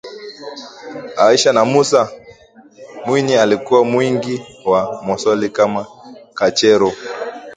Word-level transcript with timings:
Aisha 1.17 1.53
na 1.53 1.65
Musa? 1.65 2.11
Mwinyi 3.05 3.35
alikuwa 3.35 3.83
mwingi 3.85 4.41
wa 4.65 5.03
maswali 5.05 5.49
kama 5.49 5.85
kachero 6.33 6.91